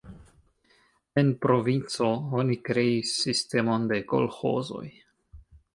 En 1.21 1.29
provinco 1.43 2.09
oni 2.41 2.59
kreis 2.71 3.15
sistemon 3.27 3.87
de 3.95 4.05
kolĥozoj. 4.15 4.85